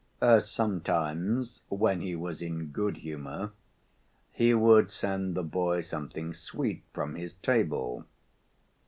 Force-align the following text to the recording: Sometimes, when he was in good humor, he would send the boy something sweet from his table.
Sometimes, 0.39 1.61
when 1.69 2.01
he 2.01 2.15
was 2.15 2.41
in 2.41 2.71
good 2.71 2.97
humor, 2.97 3.51
he 4.31 4.51
would 4.51 4.89
send 4.89 5.35
the 5.35 5.43
boy 5.43 5.81
something 5.81 6.33
sweet 6.33 6.81
from 6.91 7.13
his 7.13 7.35
table. 7.35 8.05